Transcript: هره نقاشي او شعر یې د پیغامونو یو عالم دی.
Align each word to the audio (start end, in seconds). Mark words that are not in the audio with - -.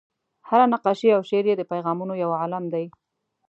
هره 0.47 0.65
نقاشي 0.73 1.09
او 1.15 1.21
شعر 1.29 1.45
یې 1.49 1.55
د 1.57 1.63
پیغامونو 1.71 2.13
یو 2.23 2.31
عالم 2.41 2.63
دی. 2.73 2.85